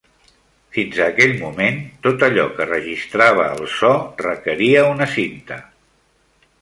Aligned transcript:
Fins 0.75 1.01
a 1.03 1.09
aquell 1.11 1.33
moment, 1.41 1.77
tot 2.07 2.25
allò 2.29 2.45
que 2.55 2.67
registrava 2.71 3.45
el 3.59 3.69
so 3.75 3.93
requeria 4.31 4.83
una 4.95 5.09
cinta. 5.19 5.61